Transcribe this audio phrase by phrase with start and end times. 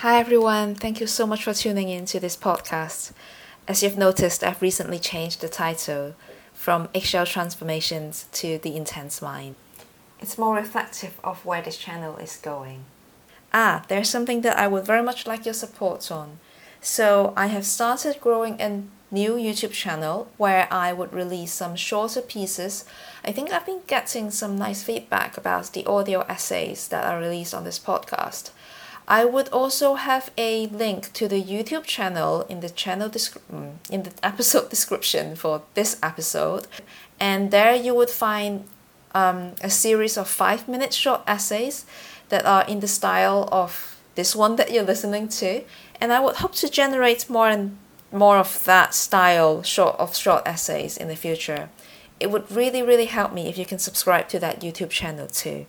[0.00, 3.12] Hi everyone, thank you so much for tuning in to this podcast.
[3.68, 6.14] As you've noticed, I've recently changed the title
[6.54, 9.56] from Eggshell Transformations to The Intense Mind.
[10.18, 12.86] It's more reflective of where this channel is going.
[13.52, 16.38] Ah, there's something that I would very much like your support on.
[16.80, 22.22] So, I have started growing a new YouTube channel where I would release some shorter
[22.22, 22.86] pieces.
[23.22, 27.52] I think I've been getting some nice feedback about the audio essays that are released
[27.52, 28.52] on this podcast.
[29.10, 33.72] I would also have a link to the YouTube channel in the channel descri- mm,
[33.90, 36.68] in the episode description for this episode,
[37.18, 38.66] and there you would find
[39.12, 41.86] um, a series of five minute short essays
[42.28, 45.64] that are in the style of this one that you're listening to,
[46.00, 47.78] and I would hope to generate more and
[48.12, 51.68] more of that style short of short essays in the future.
[52.20, 55.66] It would really really help me if you can subscribe to that YouTube channel too.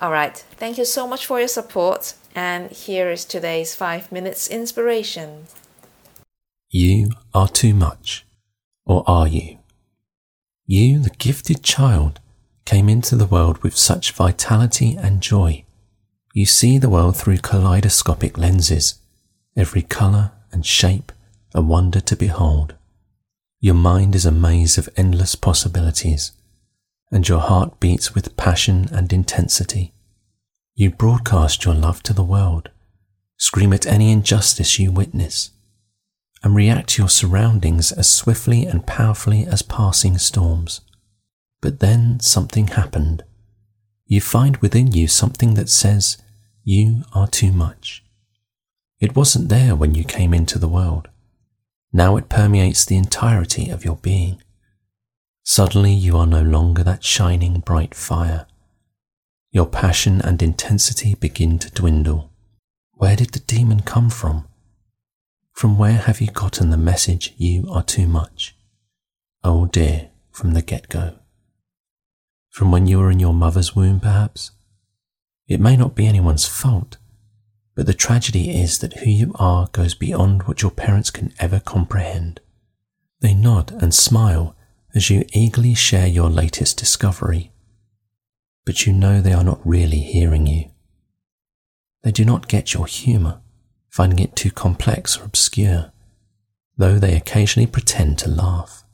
[0.00, 2.14] All right, thank you so much for your support.
[2.34, 5.44] And here is today's 5 minutes inspiration.
[6.70, 8.24] You are too much,
[8.86, 9.58] or are you?
[10.64, 12.18] You, the gifted child,
[12.64, 15.64] came into the world with such vitality and joy.
[16.32, 19.00] You see the world through kaleidoscopic lenses,
[19.54, 21.12] every colour and shape
[21.54, 22.74] a wonder to behold.
[23.60, 26.32] Your mind is a maze of endless possibilities,
[27.10, 29.92] and your heart beats with passion and intensity.
[30.74, 32.70] You broadcast your love to the world,
[33.36, 35.50] scream at any injustice you witness,
[36.42, 40.80] and react to your surroundings as swiftly and powerfully as passing storms.
[41.60, 43.24] But then something happened.
[44.06, 46.16] You find within you something that says,
[46.64, 48.02] You are too much.
[49.00, 51.08] It wasn't there when you came into the world.
[51.92, 54.40] Now it permeates the entirety of your being.
[55.42, 58.46] Suddenly you are no longer that shining bright fire.
[59.50, 62.30] Your passion and intensity begin to dwindle.
[62.92, 64.46] Where did the demon come from?
[65.52, 68.56] From where have you gotten the message you are too much?
[69.42, 71.14] Oh dear, from the get go.
[72.50, 74.52] From when you were in your mother's womb, perhaps?
[75.48, 76.96] It may not be anyone's fault,
[77.74, 81.60] but the tragedy is that who you are goes beyond what your parents can ever
[81.60, 82.40] comprehend.
[83.20, 84.54] They nod and smile
[84.94, 87.50] as you eagerly share your latest discovery
[88.64, 90.70] but you know they are not really hearing you.
[92.02, 93.40] They do not get your humour,
[93.88, 95.92] finding it too complex or obscure,
[96.76, 98.84] though they occasionally pretend to laugh.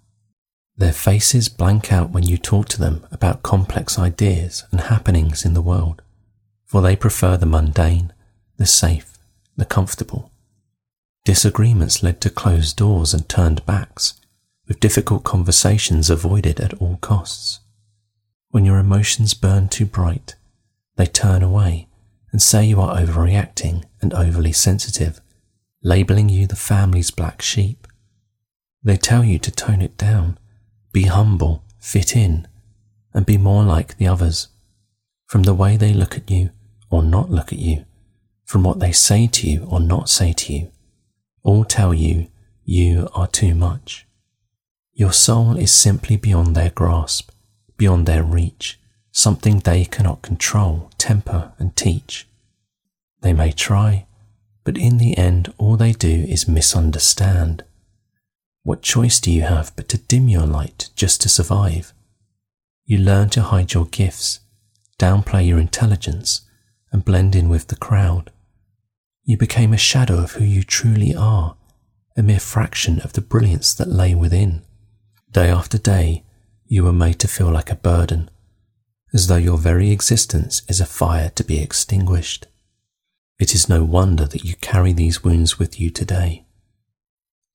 [0.77, 5.55] Their faces blank out when you talk to them about complex ideas and happenings in
[5.55, 6.03] the world,
[6.65, 8.13] for they prefer the mundane,
[8.57, 9.19] the safe,
[9.57, 10.31] the comfortable.
[11.25, 14.15] Disagreements led to closed doors and turned backs,
[14.67, 17.61] with difficult conversations avoided at all costs.
[18.51, 20.35] When your emotions burn too bright,
[20.97, 21.89] they turn away
[22.33, 25.21] and say you are overreacting and overly sensitive,
[25.83, 27.87] labeling you the family's black sheep.
[28.83, 30.39] They tell you to tone it down,
[30.93, 32.49] be humble, fit in,
[33.13, 34.49] and be more like the others.
[35.27, 36.51] From the way they look at you
[36.91, 37.85] or not look at you,
[38.45, 40.71] from what they say to you or not say to you,
[41.43, 42.29] all tell you
[42.65, 44.07] you are too much.
[44.97, 47.31] Your soul is simply beyond their grasp
[47.77, 48.79] beyond their reach,
[49.13, 52.27] something they cannot control, temper, and teach.
[53.21, 54.07] They may try,
[54.65, 57.65] but in the end, all they do is misunderstand.
[58.63, 61.93] What choice do you have but to dim your light just to survive?
[62.85, 64.41] You learn to hide your gifts,
[64.99, 66.43] downplay your intelligence,
[66.93, 68.31] and blend in with the crowd.
[69.25, 71.57] You became a shadow of who you truly are,
[72.17, 74.63] a mere fraction of the brilliance that lay within.
[75.37, 76.25] Day after day,
[76.67, 78.31] you were made to feel like a burden,
[79.13, 82.47] as though your very existence is a fire to be extinguished.
[83.39, 86.47] It is no wonder that you carry these wounds with you today.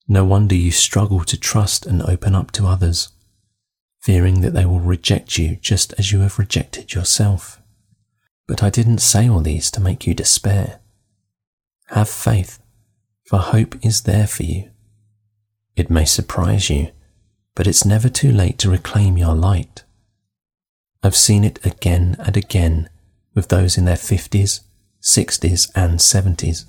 [0.08, 3.14] No wonder you struggle to trust and open up to others,
[4.00, 7.60] fearing that they will reject you just as you have rejected yourself.
[8.48, 10.82] But I didn't say all these to make you despair.
[11.88, 12.60] Have faith,
[13.26, 14.70] for hope is there for you.
[15.76, 16.92] It may surprise you
[17.56, 19.84] but it's never too late to reclaim your light.
[21.04, 22.90] I've seen it again and again
[23.34, 24.62] with those in their 50s,
[25.02, 26.66] 60s, and 70s.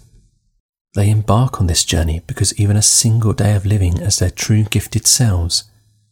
[0.94, 4.64] They embark on this journey because even a single day of living as their true
[4.64, 5.64] gifted selves,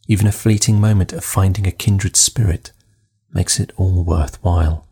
[0.07, 2.71] even a fleeting moment of finding a kindred spirit,
[3.33, 4.87] makes it all worthwhile.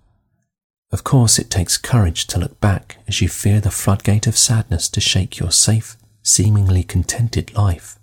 [0.91, 4.89] Of course, it takes courage to look back as you fear the floodgate of sadness
[4.89, 7.99] to shake your safe, seemingly contented life.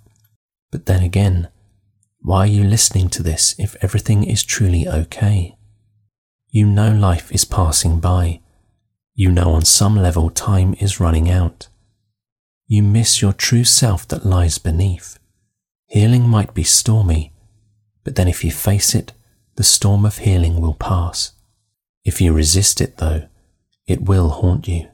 [0.70, 1.48] But then again,
[2.26, 5.56] why are you listening to this if everything is truly okay?
[6.50, 8.40] You know life is passing by.
[9.14, 11.68] You know on some level time is running out.
[12.66, 15.20] You miss your true self that lies beneath.
[15.86, 17.32] Healing might be stormy,
[18.02, 19.12] but then if you face it,
[19.54, 21.30] the storm of healing will pass.
[22.04, 23.28] If you resist it, though,
[23.86, 24.88] it will haunt you.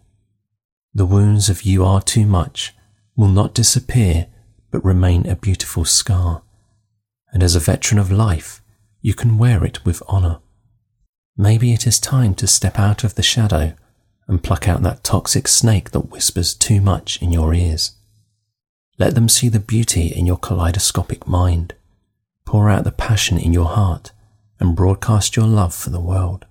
[0.93, 2.75] The wounds of you are too much
[3.17, 4.27] will not disappear,
[4.71, 6.43] but remain a beautiful scar.
[7.33, 8.61] And as a veteran of life,
[9.01, 10.39] you can wear it with honor.
[11.37, 13.75] Maybe it is time to step out of the shadow
[14.29, 17.93] and pluck out that toxic snake that whispers too much in your ears.
[18.99, 21.75] Let them see the beauty in your kaleidoscopic mind.
[22.45, 24.13] Pour out the passion in your heart
[24.61, 26.47] and broadcast your love for the world.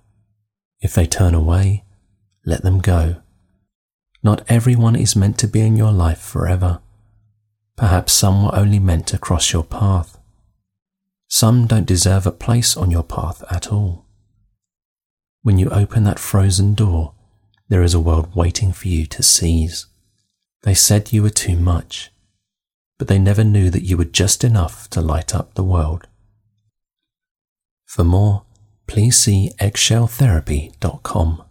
[0.80, 1.84] If they turn away,
[2.44, 3.16] let them go.
[4.22, 6.80] Not everyone is meant to be in your life forever.
[7.76, 10.18] Perhaps some were only meant to cross your path.
[11.32, 14.04] Some don't deserve a place on your path at all.
[15.40, 17.14] When you open that frozen door,
[17.70, 19.86] there is a world waiting for you to seize.
[20.62, 22.12] They said you were too much,
[22.98, 26.06] but they never knew that you were just enough to light up the world.
[27.86, 28.42] For more,
[28.86, 31.44] please see eggshelltherapy.com.